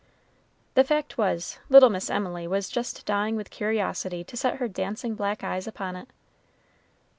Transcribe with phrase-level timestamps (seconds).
[0.73, 5.13] The fact was, little Miss Emily was just dying with curiosity to set her dancing
[5.13, 6.09] black eyes upon it.